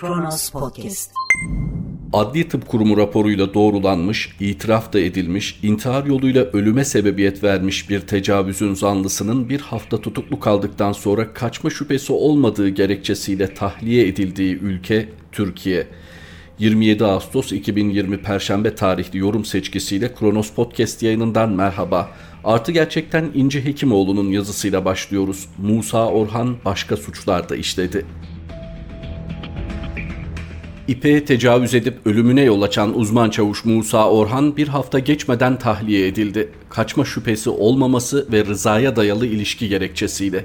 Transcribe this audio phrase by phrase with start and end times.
[0.00, 1.10] Kronos Podcast.
[2.12, 8.74] Adli Tıp Kurumu raporuyla doğrulanmış, itiraf da edilmiş, intihar yoluyla ölüme sebebiyet vermiş bir tecavüzün
[8.74, 15.86] zanlısının bir hafta tutuklu kaldıktan sonra kaçma şüphesi olmadığı gerekçesiyle tahliye edildiği ülke Türkiye.
[16.58, 22.10] 27 Ağustos 2020 Perşembe tarihli yorum seçkisiyle Kronos Podcast yayınından merhaba.
[22.44, 25.48] Artı gerçekten İnce Hekimoğlu'nun yazısıyla başlıyoruz.
[25.58, 28.06] Musa Orhan başka suçlar da işledi.
[30.88, 36.48] İpe'ye tecavüz edip ölümüne yol açan uzman çavuş Musa Orhan bir hafta geçmeden tahliye edildi.
[36.68, 40.44] Kaçma şüphesi olmaması ve rızaya dayalı ilişki gerekçesiyle.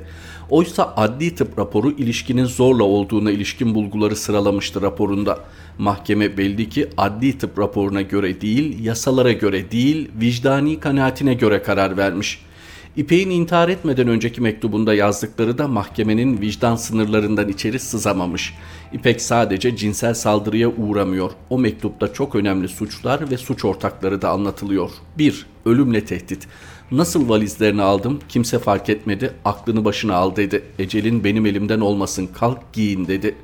[0.50, 5.40] Oysa adli tıp raporu ilişkinin zorla olduğuna ilişkin bulguları sıralamıştı raporunda.
[5.78, 11.98] Mahkeme belli ki adli tıp raporuna göre değil, yasalara göre değil, vicdani kanaatine göre karar
[11.98, 12.53] vermiş.''
[12.98, 18.54] İpek'in intihar etmeden önceki mektubunda yazdıkları da mahkemenin vicdan sınırlarından içeri sızamamış.
[18.94, 21.32] İpek sadece cinsel saldırıya uğramıyor.
[21.50, 24.92] O mektupta çok önemli suçlar ve suç ortakları da anlatılıyor.
[25.18, 25.46] 1.
[25.66, 26.48] Ölümle tehdit.
[26.92, 30.64] Nasıl valizlerini aldım kimse fark etmedi aklını başına al dedi.
[30.80, 33.36] Ecelin benim elimden olmasın kalk giyin dedi.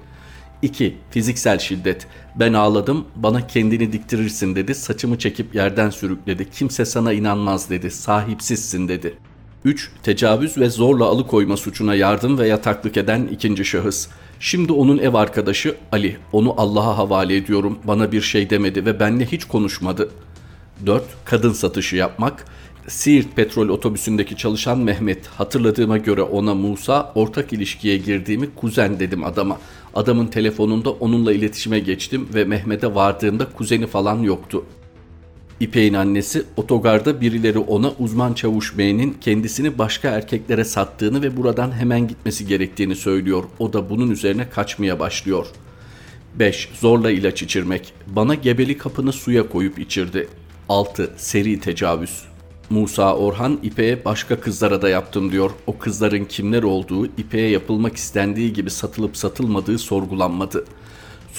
[0.61, 0.95] 2.
[1.11, 2.07] Fiziksel şiddet.
[2.35, 4.75] Ben ağladım, bana kendini diktirirsin dedi.
[4.75, 6.49] Saçımı çekip yerden sürükledi.
[6.51, 7.91] Kimse sana inanmaz dedi.
[7.91, 9.17] Sahipsizsin dedi.
[9.65, 9.91] 3.
[10.03, 14.07] Tecavüz ve zorla alıkoyma suçuna yardım ve yataklık eden ikinci şahıs.
[14.39, 16.17] Şimdi onun ev arkadaşı Ali.
[16.31, 17.79] Onu Allah'a havale ediyorum.
[17.83, 20.09] Bana bir şey demedi ve benle hiç konuşmadı.
[20.85, 21.03] 4.
[21.25, 22.45] Kadın satışı yapmak.
[22.87, 25.27] Siirt petrol otobüsündeki çalışan Mehmet.
[25.27, 29.57] Hatırladığıma göre ona Musa ortak ilişkiye girdiğimi kuzen dedim adama.
[29.93, 34.63] Adamın telefonunda onunla iletişime geçtim ve Mehmet'e vardığımda kuzeni falan yoktu.
[35.59, 42.07] İpek'in annesi otogarda birileri ona uzman çavuş beynin kendisini başka erkeklere sattığını ve buradan hemen
[42.07, 43.43] gitmesi gerektiğini söylüyor.
[43.59, 45.47] O da bunun üzerine kaçmaya başlıyor.
[46.35, 46.69] 5.
[46.79, 47.93] Zorla ilaç içirmek.
[48.07, 50.27] Bana gebeli kapını suya koyup içirdi.
[50.69, 51.13] 6.
[51.17, 52.23] Seri tecavüz.
[52.69, 55.51] Musa Orhan İpek'e başka kızlara da yaptım diyor.
[55.67, 60.65] O kızların kimler olduğu, İpek'e yapılmak istendiği gibi satılıp satılmadığı sorgulanmadı.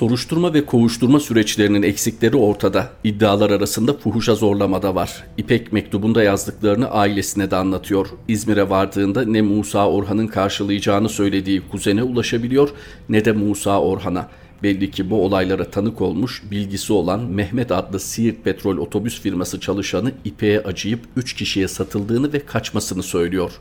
[0.01, 2.91] Soruşturma ve kovuşturma süreçlerinin eksikleri ortada.
[3.05, 5.25] İddialar arasında fuhuşa zorlama da var.
[5.39, 8.07] İpek mektubunda yazdıklarını ailesine de anlatıyor.
[8.29, 12.69] İzmir'e vardığında ne Musa Orhan'ın karşılayacağını söylediği kuzene ulaşabiliyor
[13.09, 14.29] ne de Musa Orhan'a.
[14.63, 20.13] Belli ki bu olaylara tanık olmuş, bilgisi olan Mehmet adlı Siirt Petrol otobüs firması çalışanı
[20.25, 23.53] İpek'e acıyıp 3 kişiye satıldığını ve kaçmasını söylüyor.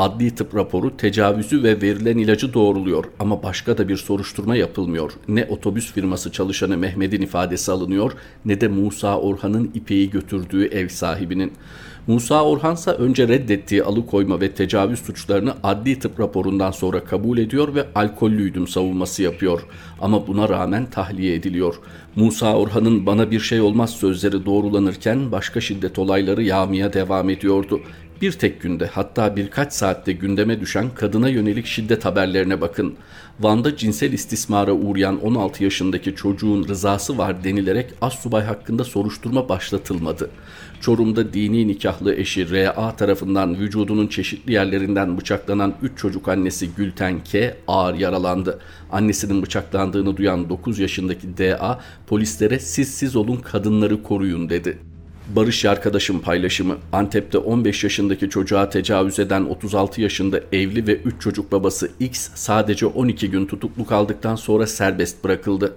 [0.00, 5.12] Adli tıp raporu tecavüzü ve verilen ilacı doğruluyor ama başka da bir soruşturma yapılmıyor.
[5.28, 8.12] Ne otobüs firması çalışanı Mehmet'in ifadesi alınıyor
[8.44, 11.52] ne de Musa Orhan'ın ipeyi götürdüğü ev sahibinin.
[12.06, 17.86] Musa Orhansa önce reddettiği alıkoyma ve tecavüz suçlarını adli tıp raporundan sonra kabul ediyor ve
[17.94, 19.60] alkollüydüm savunması yapıyor.
[20.00, 21.74] Ama buna rağmen tahliye ediliyor.
[22.16, 27.80] Musa Orhan'ın bana bir şey olmaz sözleri doğrulanırken başka şiddet olayları yağmaya devam ediyordu.
[28.20, 32.94] Bir tek günde hatta birkaç saatte gündeme düşen kadına yönelik şiddet haberlerine bakın.
[33.40, 40.30] Van'da cinsel istismara uğrayan 16 yaşındaki çocuğun rızası var denilerek Assubay hakkında soruşturma başlatılmadı.
[40.80, 42.96] Çorum'da dini nikahlı eşi R.A.
[42.96, 47.56] tarafından vücudunun çeşitli yerlerinden bıçaklanan 3 çocuk annesi Gülten K.
[47.68, 48.58] ağır yaralandı.
[48.92, 51.80] Annesinin bıçaklandığını duyan 9 yaşındaki D.A.
[52.06, 54.89] polislere siz siz olun kadınları koruyun dedi.
[55.36, 61.52] Barış arkadaşım paylaşımı Antep'te 15 yaşındaki çocuğa tecavüz eden 36 yaşında evli ve 3 çocuk
[61.52, 65.74] babası X sadece 12 gün tutuklu kaldıktan sonra serbest bırakıldı.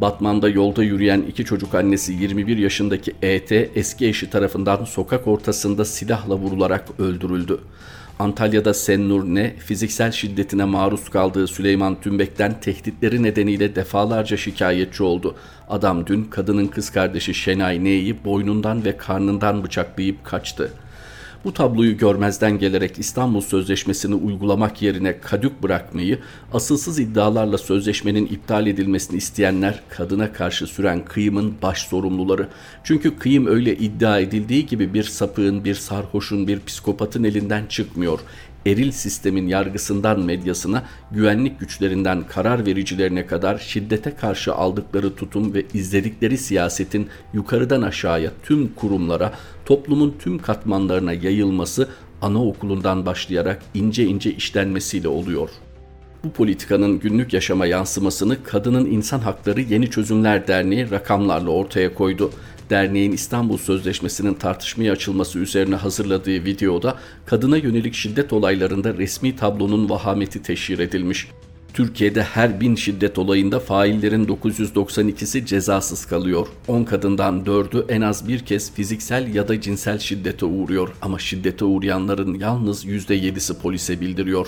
[0.00, 6.36] Batman'da yolda yürüyen iki çocuk annesi 21 yaşındaki ET eski eşi tarafından sokak ortasında silahla
[6.36, 7.58] vurularak öldürüldü.
[8.18, 15.36] Antalya'da Sennur Ne fiziksel şiddetine maruz kaldığı Süleyman Tümbek'ten tehditleri nedeniyle defalarca şikayetçi oldu.
[15.68, 20.87] Adam dün kadının kız kardeşi Şenay Ne'yi boynundan ve karnından bıçaklayıp kaçtı.''
[21.44, 26.18] Bu tabloyu görmezden gelerek İstanbul Sözleşmesi'ni uygulamak yerine kadük bırakmayı,
[26.52, 32.48] asılsız iddialarla sözleşmenin iptal edilmesini isteyenler kadına karşı süren kıyımın baş sorumluları.
[32.84, 38.20] Çünkü kıyım öyle iddia edildiği gibi bir sapığın, bir sarhoşun, bir psikopatın elinden çıkmıyor
[38.68, 46.38] eril sistemin yargısından medyasına, güvenlik güçlerinden karar vericilerine kadar şiddete karşı aldıkları tutum ve izledikleri
[46.38, 49.32] siyasetin yukarıdan aşağıya tüm kurumlara,
[49.64, 51.88] toplumun tüm katmanlarına yayılması
[52.22, 55.50] anaokulundan başlayarak ince ince işlenmesiyle oluyor.
[56.24, 62.30] Bu politikanın günlük yaşama yansımasını Kadının İnsan Hakları Yeni Çözümler Derneği rakamlarla ortaya koydu.
[62.70, 70.42] Derneğin İstanbul Sözleşmesi'nin tartışmaya açılması üzerine hazırladığı videoda kadına yönelik şiddet olaylarında resmi tablonun vahameti
[70.42, 71.28] teşhir edilmiş.
[71.74, 76.46] Türkiye'de her bin şiddet olayında faillerin 992'si cezasız kalıyor.
[76.68, 81.64] 10 kadından 4'ü en az bir kez fiziksel ya da cinsel şiddete uğruyor ama şiddete
[81.64, 84.46] uğrayanların yalnız %7'si polise bildiriyor.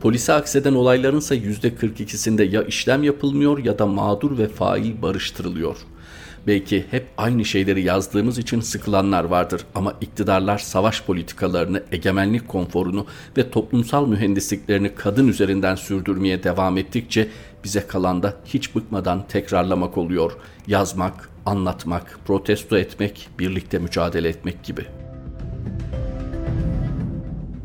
[0.00, 5.76] Polise akseden olayların ise %42'sinde ya işlem yapılmıyor ya da mağdur ve fail barıştırılıyor.
[6.48, 13.06] Belki hep aynı şeyleri yazdığımız için sıkılanlar vardır ama iktidarlar savaş politikalarını, egemenlik konforunu
[13.36, 17.28] ve toplumsal mühendisliklerini kadın üzerinden sürdürmeye devam ettikçe
[17.64, 20.32] bize kalan da hiç bıkmadan tekrarlamak oluyor.
[20.66, 24.86] Yazmak, anlatmak, protesto etmek, birlikte mücadele etmek gibi.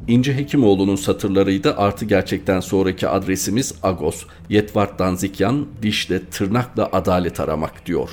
[0.07, 1.75] İnci Hekimoğlu'nun satırlarıydı.
[1.77, 4.25] Artı gerçekten sonraki adresimiz Agos.
[4.50, 8.09] Yetvart Danzikyan, dişle tırnakla adalet aramak diyor.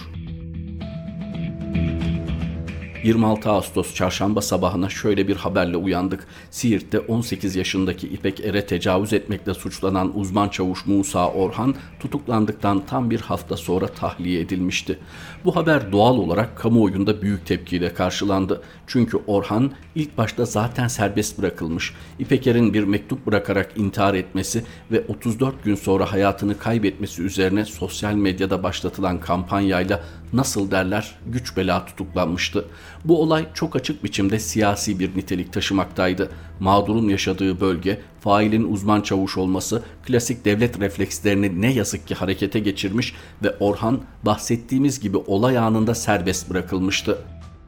[3.04, 6.26] 26 Ağustos çarşamba sabahına şöyle bir haberle uyandık.
[6.50, 13.20] Siirt'te 18 yaşındaki İpek Er'e tecavüz etmekle suçlanan uzman çavuş Musa Orhan tutuklandıktan tam bir
[13.20, 14.98] hafta sonra tahliye edilmişti.
[15.44, 18.62] Bu haber doğal olarak kamuoyunda büyük tepkiyle karşılandı.
[18.86, 21.94] Çünkü Orhan ilk başta zaten serbest bırakılmış.
[22.18, 28.14] İpek Er'in bir mektup bırakarak intihar etmesi ve 34 gün sonra hayatını kaybetmesi üzerine sosyal
[28.14, 30.00] medyada başlatılan kampanyayla
[30.32, 32.64] nasıl derler güç bela tutuklanmıştı.
[33.04, 36.30] Bu olay çok açık biçimde siyasi bir nitelik taşımaktaydı.
[36.60, 43.14] Mağdurun yaşadığı bölge, failin uzman çavuş olması klasik devlet reflekslerini ne yazık ki harekete geçirmiş
[43.42, 47.18] ve Orhan bahsettiğimiz gibi olay anında serbest bırakılmıştı.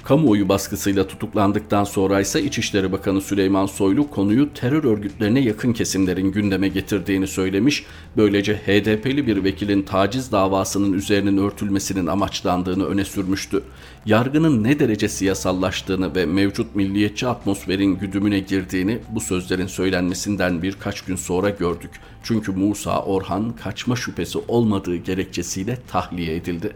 [0.04, 6.68] Kamuoyu baskısıyla tutuklandıktan sonra ise İçişleri Bakanı Süleyman Soylu konuyu terör örgütlerine yakın kesimlerin gündeme
[6.68, 7.84] getirdiğini söylemiş.
[8.16, 13.62] Böylece HDP'li bir vekilin taciz davasının üzerinin örtülmesinin amaçlandığını öne sürmüştü.
[14.06, 21.16] Yargının ne derece siyasallaştığını ve mevcut milliyetçi atmosferin güdümüne girdiğini bu sözlerin söylenmesinden birkaç gün
[21.16, 21.90] sonra gördük.
[22.22, 26.72] Çünkü Musa Orhan kaçma şüphesi olmadığı gerekçesiyle tahliye edildi.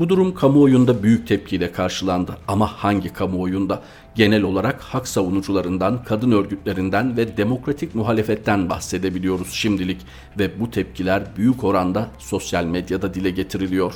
[0.00, 3.82] Bu durum kamuoyunda büyük tepkiyle karşılandı ama hangi kamuoyunda?
[4.14, 10.00] Genel olarak hak savunucularından, kadın örgütlerinden ve demokratik muhalefetten bahsedebiliyoruz şimdilik
[10.38, 13.94] ve bu tepkiler büyük oranda sosyal medyada dile getiriliyor.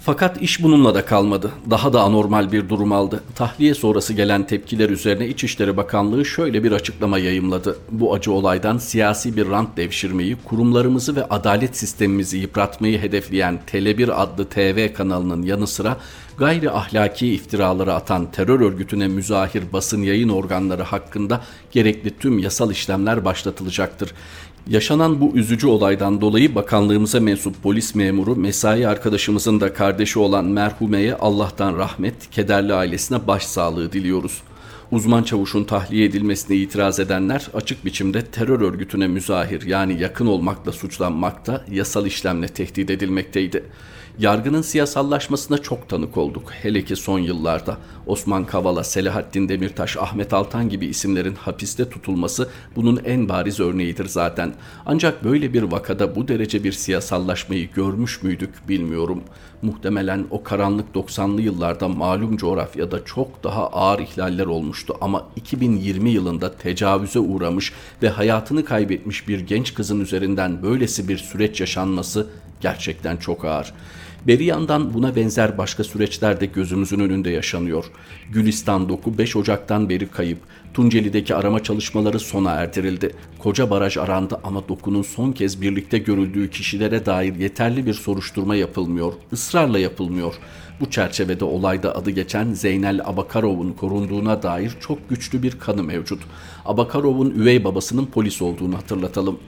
[0.00, 1.52] Fakat iş bununla da kalmadı.
[1.70, 3.22] Daha da anormal bir durum aldı.
[3.34, 7.76] Tahliye sonrası gelen tepkiler üzerine İçişleri Bakanlığı şöyle bir açıklama yayımladı.
[7.90, 14.44] Bu acı olaydan siyasi bir rant devşirmeyi, kurumlarımızı ve adalet sistemimizi yıpratmayı hedefleyen Tele1 adlı
[14.44, 15.96] TV kanalının yanı sıra
[16.38, 21.40] gayri ahlaki iftiraları atan terör örgütüne müzahir basın yayın organları hakkında
[21.70, 24.14] gerekli tüm yasal işlemler başlatılacaktır.
[24.66, 31.14] Yaşanan bu üzücü olaydan dolayı bakanlığımıza mensup polis memuru mesai arkadaşımızın da kardeşi olan merhumeye
[31.14, 34.42] Allah'tan rahmet, kederli ailesine başsağlığı diliyoruz.
[34.92, 41.64] Uzman çavuşun tahliye edilmesine itiraz edenler açık biçimde terör örgütüne müzahir yani yakın olmakla suçlanmakta,
[41.70, 43.64] yasal işlemle tehdit edilmekteydi.
[44.18, 46.52] Yargının siyasallaşmasına çok tanık olduk.
[46.62, 47.76] Hele ki son yıllarda
[48.06, 54.54] Osman Kavala, Selahattin Demirtaş, Ahmet Altan gibi isimlerin hapiste tutulması bunun en bariz örneğidir zaten.
[54.86, 59.22] Ancak böyle bir vakada bu derece bir siyasallaşmayı görmüş müydük bilmiyorum.
[59.62, 64.46] Muhtemelen o karanlık 90'lı yıllarda malum coğrafyada çok daha ağır ihlaller
[64.78, 71.18] olmuştu ama 2020 yılında tecavüze uğramış ve hayatını kaybetmiş bir genç kızın üzerinden böylesi bir
[71.18, 72.26] süreç yaşanması
[72.60, 73.74] gerçekten çok ağır.
[74.28, 77.84] Beri yandan buna benzer başka süreçler de gözümüzün önünde yaşanıyor.
[78.30, 80.38] Gülistan Doku 5 Ocak'tan beri kayıp.
[80.74, 83.14] Tunceli'deki arama çalışmaları sona erdirildi.
[83.38, 89.12] Koca baraj arandı ama Doku'nun son kez birlikte görüldüğü kişilere dair yeterli bir soruşturma yapılmıyor.
[89.32, 90.34] Israrla yapılmıyor.
[90.80, 96.22] Bu çerçevede olayda adı geçen Zeynel Abakarov'un korunduğuna dair çok güçlü bir kanı mevcut.
[96.64, 99.38] Abakarov'un üvey babasının polis olduğunu hatırlatalım.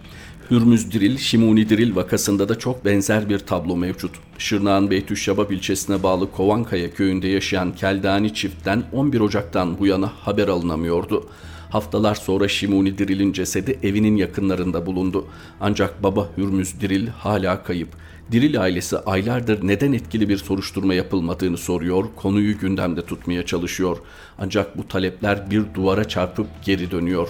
[0.50, 4.11] Hürmüz Diril, Şimuni Diril vakasında da çok benzer bir tablo mevcut.
[4.38, 11.26] Şırnağın Beytüşşabab ilçesine bağlı Kovankaya köyünde yaşayan Keldani çiftten 11 Ocak'tan bu yana haber alınamıyordu.
[11.71, 15.26] Haftalar sonra Şimuni Diril'in cesedi evinin yakınlarında bulundu.
[15.61, 17.88] Ancak baba Hürmüz Diril hala kayıp.
[18.33, 23.97] Diril ailesi aylardır neden etkili bir soruşturma yapılmadığını soruyor, konuyu gündemde tutmaya çalışıyor.
[24.38, 27.28] Ancak bu talepler bir duvara çarpıp geri dönüyor.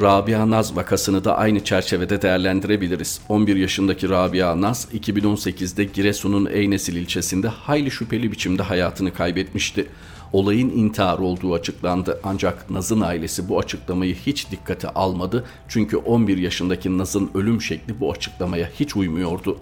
[0.00, 3.20] Rabia Naz vakasını da aynı çerçevede değerlendirebiliriz.
[3.28, 9.86] 11 yaşındaki Rabia Naz 2018'de Giresun'un Eynesil ilçesinde hayli şüpheli biçimde hayatını kaybetmişti.
[10.32, 16.98] Olayın intihar olduğu açıklandı ancak Naz'ın ailesi bu açıklamayı hiç dikkate almadı çünkü 11 yaşındaki
[16.98, 19.58] Naz'ın ölüm şekli bu açıklamaya hiç uymuyordu.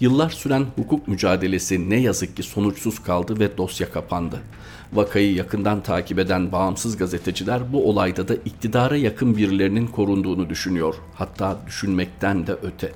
[0.00, 4.40] Yıllar süren hukuk mücadelesi ne yazık ki sonuçsuz kaldı ve dosya kapandı.
[4.92, 10.94] Vakayı yakından takip eden bağımsız gazeteciler bu olayda da iktidara yakın birilerinin korunduğunu düşünüyor.
[11.14, 12.92] Hatta düşünmekten de öte.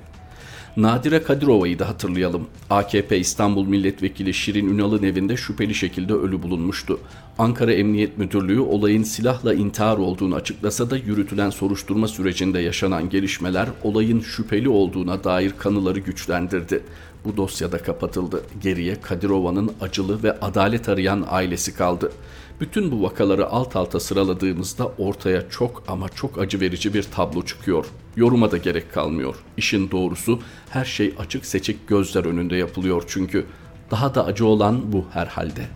[0.77, 2.47] Nadire Kadirova'yı da hatırlayalım.
[2.71, 7.01] AKP İstanbul Milletvekili Şirin Ünal'ın evinde şüpheli şekilde ölü bulunmuştu.
[7.39, 14.21] Ankara Emniyet Müdürlüğü olayın silahla intihar olduğunu açıklasa da yürütülen soruşturma sürecinde yaşanan gelişmeler olayın
[14.21, 16.83] şüpheli olduğuna dair kanıları güçlendirdi.
[17.25, 18.43] Bu dosyada kapatıldı.
[18.63, 22.13] Geriye Kadirova'nın acılı ve adalet arayan ailesi kaldı.
[22.61, 27.87] Bütün bu vakaları alt alta sıraladığımızda ortaya çok ama çok acı verici bir tablo çıkıyor.
[28.17, 29.35] Yoruma da gerek kalmıyor.
[29.57, 30.41] İşin doğrusu
[30.71, 33.47] her şey açık seçik gözler önünde yapılıyor çünkü.
[33.91, 35.67] Daha da acı olan bu herhalde.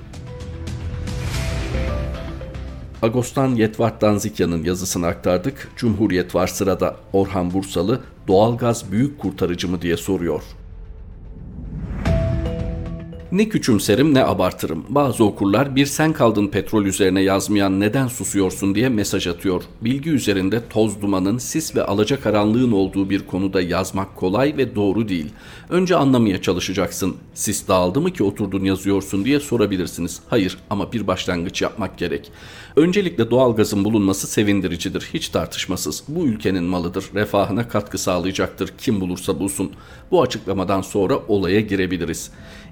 [3.03, 5.71] Agostan Yetvart Danzikya'nın yazısını aktardık.
[5.77, 6.97] Cumhuriyet var sırada.
[7.13, 10.43] Orhan Bursalı doğalgaz büyük kurtarıcı mı diye soruyor.
[13.33, 14.85] Ne küçümserim ne abartırım.
[14.89, 19.63] Bazı okurlar bir sen kaldın petrol üzerine yazmayan neden susuyorsun diye mesaj atıyor.
[19.81, 25.27] Bilgi üzerinde toz dumanın, sis ve alacakaranlığın olduğu bir konuda yazmak kolay ve doğru değil.
[25.71, 27.17] Önce anlamaya çalışacaksın.
[27.35, 30.21] Sis dağıldı mı ki oturdun yazıyorsun diye sorabilirsiniz.
[30.29, 32.31] Hayır ama bir başlangıç yapmak gerek.
[32.77, 35.11] Öncelikle doğalgazın bulunması sevindiricidir.
[35.15, 36.03] Hiç tartışmasız.
[36.09, 37.05] Bu ülkenin malıdır.
[37.15, 38.73] Refahına katkı sağlayacaktır.
[38.79, 39.73] Kim bulursa bulsun.
[40.11, 42.31] Bu açıklamadan sonra olaya girebiliriz.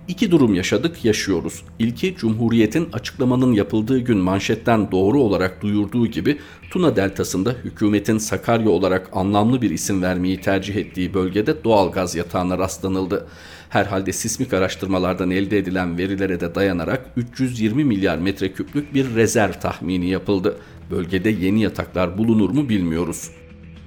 [0.09, 1.63] İki durum yaşadık, yaşıyoruz.
[1.79, 6.39] İlki Cumhuriyet'in açıklamanın yapıldığı gün manşetten doğru olarak duyurduğu gibi
[6.71, 12.59] Tuna Deltası'nda hükümetin Sakarya olarak anlamlı bir isim vermeyi tercih ettiği bölgede doğal gaz yatağına
[12.59, 13.27] rastlanıldı.
[13.69, 20.57] Herhalde sismik araştırmalardan elde edilen verilere de dayanarak 320 milyar metreküplük bir rezerv tahmini yapıldı.
[20.91, 23.31] Bölgede yeni yataklar bulunur mu bilmiyoruz.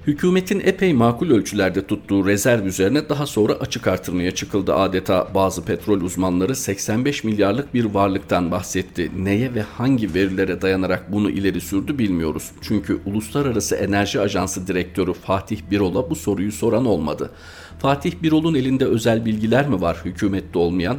[0.07, 5.27] Hükümetin epey makul ölçülerde tuttuğu rezerv üzerine daha sonra açık artırmaya çıkıldı adeta.
[5.35, 9.11] Bazı petrol uzmanları 85 milyarlık bir varlıktan bahsetti.
[9.17, 12.51] Neye ve hangi verilere dayanarak bunu ileri sürdü bilmiyoruz.
[12.61, 17.31] Çünkü Uluslararası Enerji Ajansı Direktörü Fatih Birol'a bu soruyu soran olmadı.
[17.79, 20.97] Fatih Birol'un elinde özel bilgiler mi var hükümette olmayan?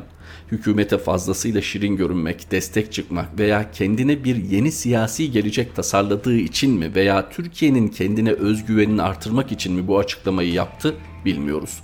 [0.53, 6.95] Hükümete fazlasıyla şirin görünmek, destek çıkmak veya kendine bir yeni siyasi gelecek tasarladığı için mi
[6.95, 10.95] veya Türkiye'nin kendine özgüvenini artırmak için mi bu açıklamayı yaptı
[11.25, 11.79] bilmiyoruz.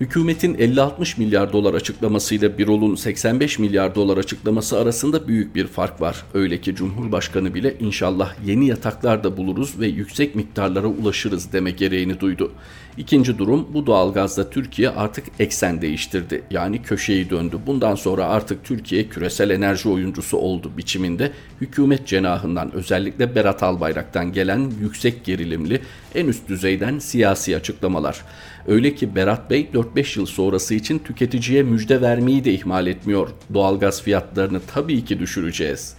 [0.00, 6.24] Hükümetin 50-60 milyar dolar açıklamasıyla Birol'un 85 milyar dolar açıklaması arasında büyük bir fark var.
[6.34, 12.20] Öyle ki Cumhurbaşkanı bile inşallah yeni yataklar da buluruz ve yüksek miktarlara ulaşırız deme gereğini
[12.20, 12.52] duydu.
[12.96, 16.42] İkinci durum bu doğalgazda Türkiye artık eksen değiştirdi.
[16.50, 17.58] Yani köşeyi döndü.
[17.66, 24.72] Bundan sonra artık Türkiye küresel enerji oyuncusu oldu biçiminde hükümet cenahından özellikle Berat Albayrak'tan gelen
[24.80, 25.80] yüksek gerilimli
[26.14, 28.22] en üst düzeyden siyasi açıklamalar.
[28.68, 33.28] Öyle ki Berat Bey 4-5 yıl sonrası için tüketiciye müjde vermeyi de ihmal etmiyor.
[33.54, 35.94] Doğalgaz fiyatlarını tabii ki düşüreceğiz.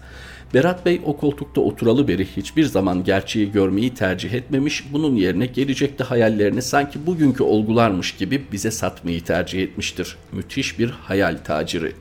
[0.54, 6.04] Berat Bey o koltukta oturalı beri hiçbir zaman gerçeği görmeyi tercih etmemiş, bunun yerine gelecekte
[6.04, 10.18] hayallerini sanki bugünkü olgularmış gibi bize satmayı tercih etmiştir.
[10.32, 11.94] Müthiş bir hayal taciri.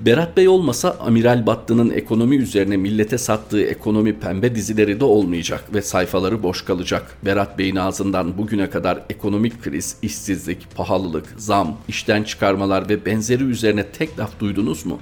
[0.00, 5.82] Berat Bey olmasa Amiral Battı'nın ekonomi üzerine millete sattığı ekonomi pembe dizileri de olmayacak ve
[5.82, 7.16] sayfaları boş kalacak.
[7.24, 13.86] Berat Bey'in ağzından bugüne kadar ekonomik kriz, işsizlik, pahalılık, zam, işten çıkarmalar ve benzeri üzerine
[13.86, 15.00] tek laf duydunuz mu?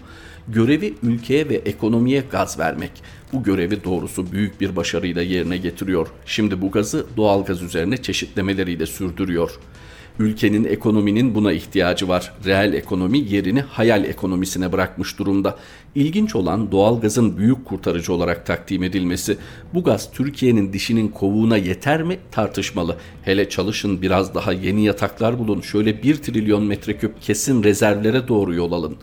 [0.49, 2.91] Görevi ülkeye ve ekonomiye gaz vermek.
[3.33, 6.07] Bu görevi doğrusu büyük bir başarıyla yerine getiriyor.
[6.27, 9.59] Şimdi bu gazı doğal gaz üzerine çeşitlemeleriyle sürdürüyor.
[10.19, 12.33] Ülkenin ekonominin buna ihtiyacı var.
[12.45, 15.57] Reel ekonomi yerini hayal ekonomisine bırakmış durumda.
[15.95, 19.39] İlginç olan doğal gazın büyük kurtarıcı olarak takdim edilmesi.
[19.75, 22.97] Bu gaz Türkiye'nin dişinin kovuğuna yeter mi tartışmalı.
[23.23, 25.61] Hele çalışın biraz daha yeni yataklar bulun.
[25.61, 28.97] Şöyle 1 trilyon metreküp kesin rezervlere doğru yol alın.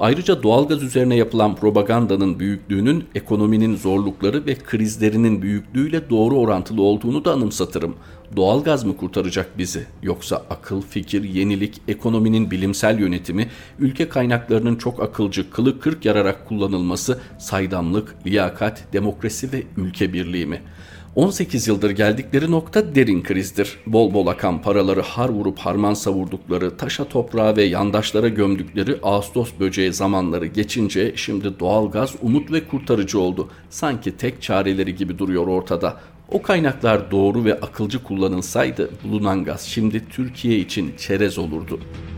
[0.00, 7.32] Ayrıca doğalgaz üzerine yapılan propagandanın büyüklüğünün ekonominin zorlukları ve krizlerinin büyüklüğüyle doğru orantılı olduğunu da
[7.32, 7.94] anımsatırım.
[8.36, 9.86] Doğalgaz mı kurtaracak bizi?
[10.02, 17.20] Yoksa akıl, fikir, yenilik, ekonominin bilimsel yönetimi, ülke kaynaklarının çok akılcı, kılı kırk yararak kullanılması,
[17.38, 20.79] saydamlık, liyakat, demokrasi ve ülke birliği mi?''
[21.20, 23.78] 18 yıldır geldikleri nokta derin krizdir.
[23.86, 29.92] Bol bol akan paraları har vurup harman savurdukları, taşa toprağa ve yandaşlara gömdükleri Ağustos böceği
[29.92, 33.48] zamanları geçince şimdi doğalgaz umut ve kurtarıcı oldu.
[33.70, 36.00] Sanki tek çareleri gibi duruyor ortada.
[36.28, 42.09] O kaynaklar doğru ve akılcı kullanılsaydı bulunan gaz şimdi Türkiye için çerez olurdu.''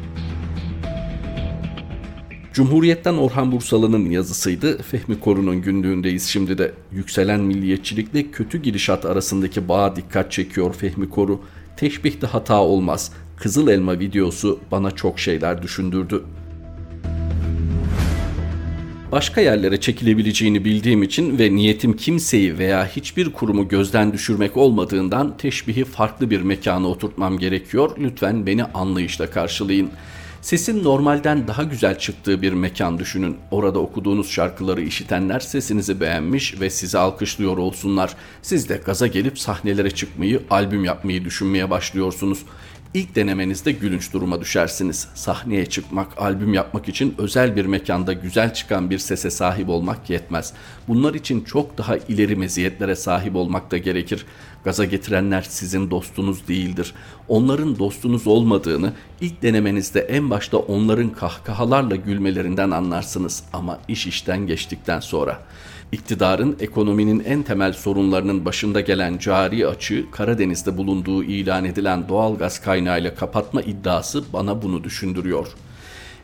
[2.52, 4.82] Cumhuriyet'ten Orhan Bursalı'nın yazısıydı.
[4.82, 6.72] Fehmi Koru'nun günlüğündeyiz şimdi de.
[6.92, 11.40] Yükselen milliyetçilikle kötü gidişat arasındaki bağa dikkat çekiyor Fehmi Koru.
[11.76, 13.12] Teşbihte hata olmaz.
[13.36, 16.22] Kızıl Elma videosu bana çok şeyler düşündürdü.
[19.12, 25.84] Başka yerlere çekilebileceğini bildiğim için ve niyetim kimseyi veya hiçbir kurumu gözden düşürmek olmadığından teşbihi
[25.84, 27.90] farklı bir mekana oturtmam gerekiyor.
[27.98, 29.90] Lütfen beni anlayışla karşılayın.
[30.42, 33.36] Sesin normalden daha güzel çıktığı bir mekan düşünün.
[33.50, 38.16] Orada okuduğunuz şarkıları işitenler sesinizi beğenmiş ve sizi alkışlıyor olsunlar.
[38.42, 42.38] Siz de gaza gelip sahnelere çıkmayı, albüm yapmayı düşünmeye başlıyorsunuz.
[42.94, 45.08] İlk denemenizde gülünç duruma düşersiniz.
[45.14, 50.52] Sahneye çıkmak, albüm yapmak için özel bir mekanda güzel çıkan bir sese sahip olmak yetmez.
[50.88, 54.26] Bunlar için çok daha ileri meziyetlere sahip olmak da gerekir.
[54.64, 56.94] Gaza getirenler sizin dostunuz değildir.
[57.28, 65.00] Onların dostunuz olmadığını ilk denemenizde en başta onların kahkahalarla gülmelerinden anlarsınız ama iş işten geçtikten
[65.00, 65.40] sonra.
[65.92, 72.60] İktidarın ekonominin en temel sorunlarının başında gelen cari açığı Karadeniz'de bulunduğu ilan edilen doğal gaz
[72.60, 75.46] kaynağıyla kapatma iddiası bana bunu düşündürüyor.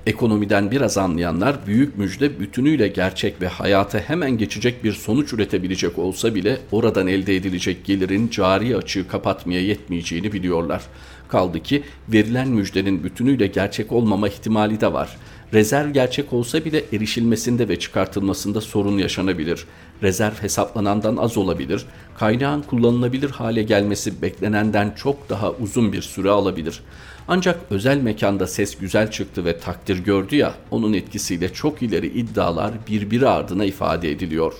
[0.08, 6.34] Ekonomiden biraz anlayanlar büyük müjde bütünüyle gerçek ve hayata hemen geçecek bir sonuç üretebilecek olsa
[6.34, 10.82] bile oradan elde edilecek gelirin cari açığı kapatmaya yetmeyeceğini biliyorlar.
[11.28, 15.16] Kaldı ki verilen müjdenin bütünüyle gerçek olmama ihtimali de var.
[15.54, 19.64] Rezerv gerçek olsa bile erişilmesinde ve çıkartılmasında sorun yaşanabilir.
[20.02, 21.86] Rezerv hesaplanandan az olabilir.
[22.18, 26.80] Kaynağın kullanılabilir hale gelmesi beklenenden çok daha uzun bir süre alabilir.
[27.28, 32.72] Ancak özel mekanda ses güzel çıktı ve takdir gördü ya, onun etkisiyle çok ileri iddialar
[32.88, 34.52] birbiri ardına ifade ediliyor.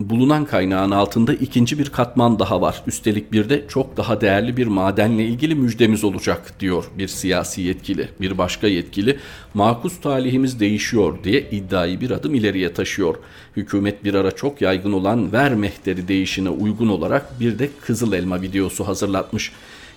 [0.00, 2.82] Bulunan kaynağın altında ikinci bir katman daha var.
[2.86, 8.08] Üstelik bir de çok daha değerli bir madenle ilgili müjdemiz olacak diyor bir siyasi yetkili.
[8.20, 9.18] Bir başka yetkili
[9.54, 13.14] makus talihimiz değişiyor diye iddiayı bir adım ileriye taşıyor.
[13.56, 18.42] Hükümet bir ara çok yaygın olan ver mehteri değişine uygun olarak bir de kızıl elma
[18.42, 19.52] videosu hazırlatmış.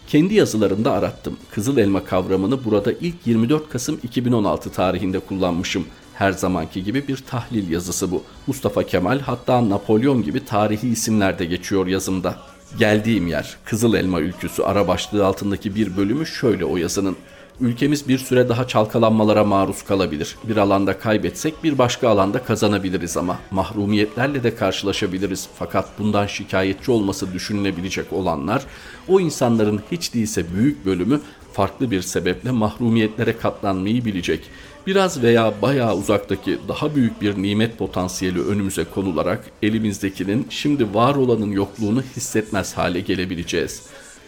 [0.07, 1.37] Kendi yazılarımda arattım.
[1.51, 5.85] Kızıl elma kavramını burada ilk 24 Kasım 2016 tarihinde kullanmışım.
[6.19, 8.23] Her zamanki gibi bir tahlil yazısı bu.
[8.47, 12.35] Mustafa Kemal hatta Napolyon gibi tarihi isimler de geçiyor yazımda.
[12.79, 17.15] Geldiğim yer Kızıl Elma ülküsü ara başlığı altındaki bir bölümü şöyle o yazının.
[17.61, 20.35] Ülkemiz bir süre daha çalkalanmalara maruz kalabilir.
[20.43, 25.47] Bir alanda kaybetsek bir başka alanda kazanabiliriz ama mahrumiyetlerle de karşılaşabiliriz.
[25.55, 28.65] Fakat bundan şikayetçi olması düşünülebilecek olanlar
[29.07, 31.21] o insanların hiç değilse büyük bölümü
[31.53, 34.49] farklı bir sebeple mahrumiyetlere katlanmayı bilecek.
[34.87, 41.51] Biraz veya bayağı uzaktaki daha büyük bir nimet potansiyeli önümüze konularak elimizdekinin şimdi var olanın
[41.51, 43.83] yokluğunu hissetmez hale gelebileceğiz.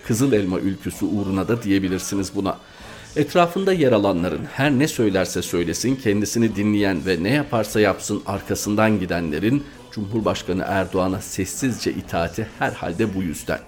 [0.07, 2.57] Kızıl elma ülküsü uğruna da diyebilirsiniz buna.
[3.15, 9.63] Etrafında yer alanların her ne söylerse söylesin kendisini dinleyen ve ne yaparsa yapsın arkasından gidenlerin
[9.91, 13.59] Cumhurbaşkanı Erdoğan'a sessizce itaati herhalde bu yüzden.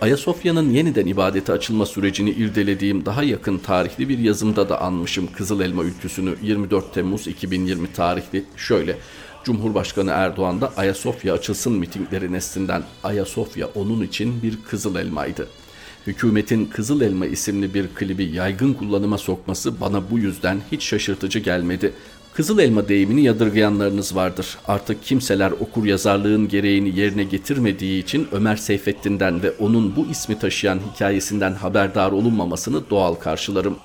[0.00, 5.84] Ayasofya'nın yeniden ibadete açılma sürecini irdelediğim daha yakın tarihli bir yazımda da anmışım Kızıl Elma
[5.84, 8.98] ülküsünü 24 Temmuz 2020 tarihli şöyle
[9.44, 15.48] Cumhurbaşkanı Erdoğan da Ayasofya açılsın mitingleri neslinden Ayasofya onun için bir kızıl elmaydı.
[16.06, 21.92] Hükümetin Kızıl Elma isimli bir klibi yaygın kullanıma sokması bana bu yüzden hiç şaşırtıcı gelmedi.
[22.36, 24.58] Kızıl elma deyimini yadırgayanlarınız vardır.
[24.68, 30.80] Artık kimseler okur yazarlığın gereğini yerine getirmediği için Ömer Seyfettin'den ve onun bu ismi taşıyan
[30.92, 33.76] hikayesinden haberdar olunmamasını doğal karşılarım.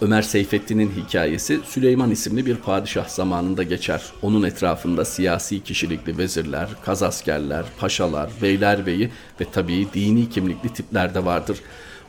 [0.00, 4.02] Ömer Seyfettin'in hikayesi Süleyman isimli bir padişah zamanında geçer.
[4.22, 9.10] Onun etrafında siyasi kişilikli vezirler, kazaskerler, paşalar, beylerbeyi
[9.40, 11.58] ve tabii dini kimlikli tipler de vardır.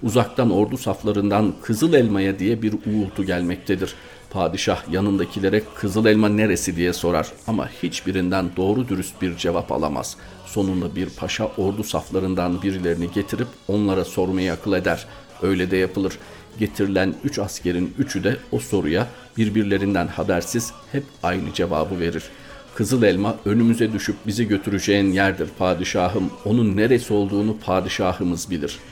[0.03, 3.95] Uzaktan ordu saflarından Kızıl Elma'ya diye bir uğultu gelmektedir.
[4.31, 10.17] Padişah yanındakilere Kızıl Elma neresi diye sorar ama hiçbirinden doğru dürüst bir cevap alamaz.
[10.45, 15.05] Sonunda bir paşa ordu saflarından birilerini getirip onlara sormayı akıl eder.
[15.41, 16.17] Öyle de yapılır.
[16.59, 22.23] Getirilen üç askerin üçü de o soruya birbirlerinden habersiz hep aynı cevabı verir.
[22.75, 26.31] Kızıl elma önümüze düşüp bizi götüreceğin yerdir padişahım.
[26.45, 28.90] Onun neresi olduğunu padişahımız bilir.''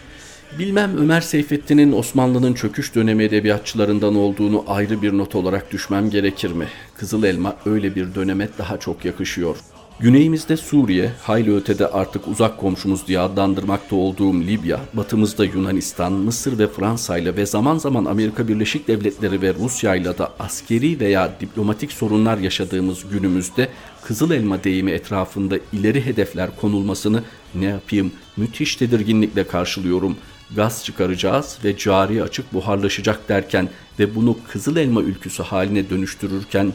[0.58, 6.68] Bilmem Ömer Seyfettin'in Osmanlı'nın çöküş dönemi edebiyatçılarından olduğunu ayrı bir not olarak düşmem gerekir mi?
[6.98, 9.58] Kızıl Elma öyle bir döneme daha çok yakışıyor.
[10.00, 16.68] Güneyimizde Suriye, hayli ötede artık uzak komşumuz diye adlandırmakta olduğum Libya, batımızda Yunanistan, Mısır ve
[16.68, 21.92] Fransa ile ve zaman zaman Amerika Birleşik Devletleri ve Rusya ile de askeri veya diplomatik
[21.92, 23.70] sorunlar yaşadığımız günümüzde
[24.04, 27.24] Kızıl Elma deyimi etrafında ileri hedefler konulmasını
[27.56, 30.18] ne yapayım müthiş tedirginlikle karşılıyorum
[30.56, 36.74] gaz çıkaracağız ve cari açık buharlaşacak derken ve bunu Kızıl Elma ülküsü haline dönüştürürken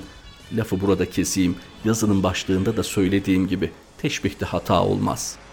[0.53, 1.57] lafı burada keseyim.
[1.85, 5.45] Yazının başlığında da söylediğim gibi teşbihte hata olmaz.''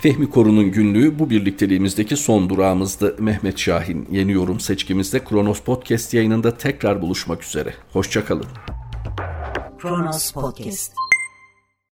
[0.00, 3.16] Fehmi Korun'un günlüğü bu birlikteliğimizdeki son durağımızdı.
[3.18, 7.74] Mehmet Şahin yeni yorum seçkimizde Kronos Podcast yayınında tekrar buluşmak üzere.
[7.92, 8.46] Hoşçakalın.
[9.78, 11.07] Kronos Podcast